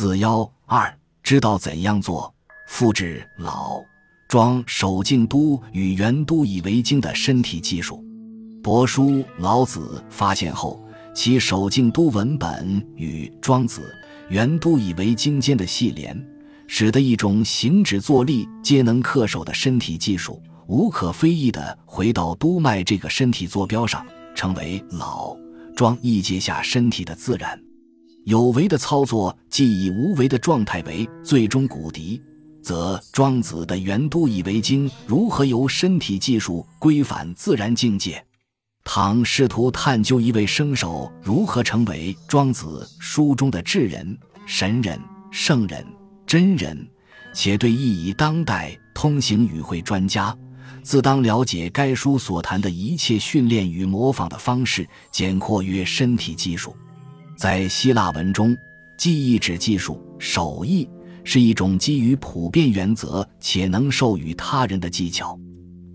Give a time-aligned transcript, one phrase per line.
[0.00, 2.32] 四幺二，知道怎样做？
[2.68, 3.82] 复制老
[4.28, 8.00] 庄守静都与元都以为经的身体技术。
[8.62, 10.80] 帛书老子发现后，
[11.12, 13.92] 其守静都文本与庄子
[14.28, 16.16] 元都以为经间的系联，
[16.68, 25.36] 使得一种行止坐立皆能恪守的身体技术，无可非议的回到督脉这个身体坐标上，成为老
[25.74, 27.60] 庄一节下身体的自然。
[28.28, 32.20] 有为的操作，既以无为的状态为最终骨笛，
[32.62, 38.22] 则庄子的元都以为经如何由身体技术规范自然境界？
[38.84, 45.00] 倘试图探究一位生手如何成为庄子书中的智人、神人、
[45.30, 45.82] 圣人、
[46.26, 46.86] 真人，
[47.32, 50.36] 且对意以当代通行语汇专家，
[50.82, 56.76] 自当了解该书所谈的一切训练与模仿的方式，简括曰身体技术。
[57.38, 58.56] 在希腊文中，
[58.96, 60.90] 技艺指技术、手艺，
[61.22, 65.38] 是一种基于普遍原则且能授予他人的技巧。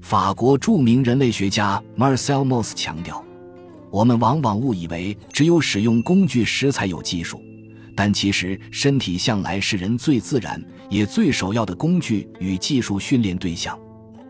[0.00, 3.24] 法国著名人类学家 Marcel Mauss 强调，
[3.90, 7.42] 我们往往误以为只有使用工具时才有技术，
[7.96, 13.76] 但其实身体向来是人最自然也最首要的工具与技术训练对象。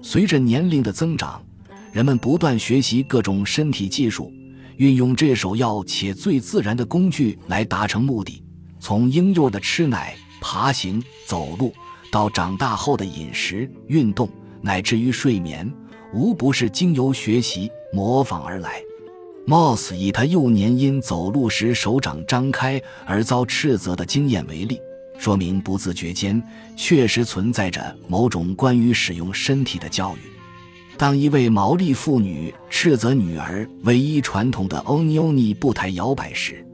[0.00, 1.44] 随着年龄的增长，
[1.92, 4.32] 人们不断学习各种身体技术。
[4.76, 8.42] 运用这首要且最自然的工具来达成目的，
[8.80, 11.72] 从婴幼的吃奶、爬行、走路，
[12.10, 14.28] 到长大后的饮食、运动，
[14.60, 15.72] 乃至于睡眠，
[16.12, 18.80] 无不是经由学习模仿而来。
[19.46, 24.80] Moss 以他幼年因走路时手掌张开而遭斥责的经验为例，
[25.18, 26.42] 说明不自觉间
[26.76, 30.33] 确实存在着某种关于使用身体的教育。
[30.96, 36.64] 当一位毛利妇女斥责女儿唯一传统的欧尼欧尼步态摇摆时，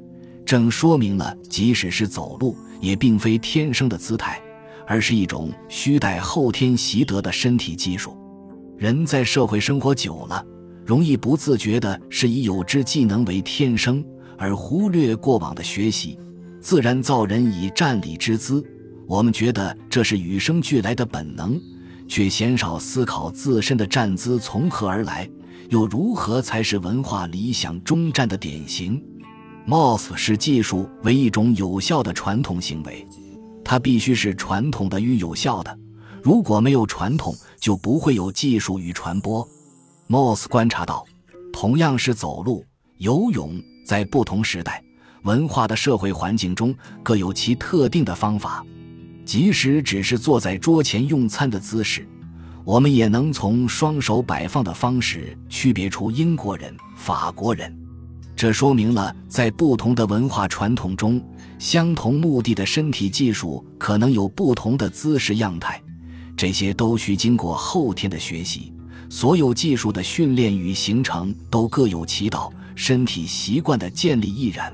[0.44, 4.40] 正说明了即使是走路，也并非天生的姿态，
[4.86, 8.16] 而是一种需待后天习得的身体技术。
[8.76, 10.44] 人在社会生活久了，
[10.84, 14.04] 容易不自觉的是以有之技能为天生，
[14.36, 16.18] 而忽略过往的学习。
[16.60, 18.62] 自然造人以站立之姿，
[19.06, 21.58] 我们觉得这是与生俱来的本能。
[22.10, 25.30] 却鲜少思考自身的站姿从何而来，
[25.68, 29.00] 又如何才是文化理想中站的典型
[29.64, 33.06] ？Moss 视技术为一种有效的传统行为，
[33.64, 35.78] 它必须是传统的与有效的。
[36.20, 39.48] 如果没有传统，就不会有技术与传播。
[40.08, 41.06] Moss 观察到，
[41.52, 42.64] 同样是走路、
[42.98, 43.54] 游泳，
[43.86, 44.82] 在不同时代、
[45.22, 48.66] 文化的社会环境中，各有其特定的方法。
[49.30, 52.04] 即使只是坐在桌前用餐的姿势，
[52.64, 57.72] 我们也能从双手摆放的方式区别出英国人、法国人。
[58.34, 61.24] 这说明了，在不同的文化传统中，
[61.60, 65.80] 相同目的的身体技术可能有不同的姿势样态。
[66.36, 68.72] 这些都需经过后天的学习。
[69.08, 74.72] 所有技术的训练与形成都各有其道，身体习惯的建立亦然。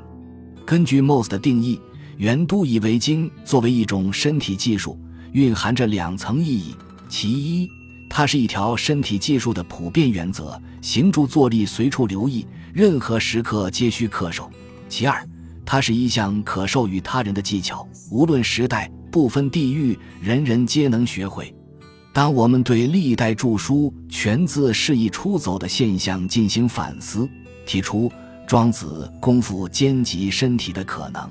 [0.65, 1.79] 根据 Moss 的定义。
[2.17, 4.99] 元都以为经作为一种身体技术，
[5.33, 6.75] 蕴含着两层意义：
[7.09, 7.69] 其一，
[8.09, 14.45] 它是一条身体技术的普遍原则，行住坐立随处留意，任何时刻皆需恪守；
[14.89, 15.23] 其二，
[15.65, 21.55] 它是一项可授予他人的技巧，无论时代、不分地域，人人皆能学会。
[22.13, 27.29] 当我们对历代著书全字示意出走的现象进行反思，
[27.67, 28.11] 提出
[28.47, 31.29] 庄子功夫兼及身体的可能。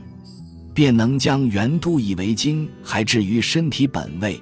[0.76, 4.40] 便能将原度以为经还置于身体本位，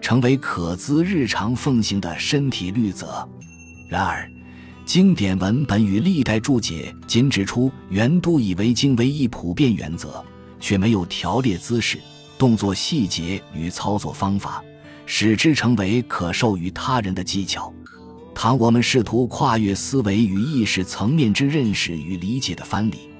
[0.00, 3.28] 成为可资日常奉行的身体律则。
[3.88, 4.30] 然而，
[4.86, 10.24] 经典文本与历代注解仅指出原度以为经为一普遍原则，
[10.60, 11.98] 却没有条列姿势、
[12.38, 14.62] 动作细节与操作方法，
[15.04, 17.74] 使之成为可授予他人的技巧。
[18.32, 23.10] 倘我们试图跨越思维与意识层面之认识与理解的藩篱，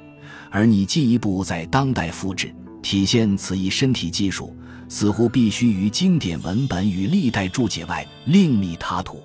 [0.53, 4.55] 而你进一步在当代复制体现此一身体技术，
[4.89, 9.21] 似乎必须于经典文本与历代注解外另觅他途。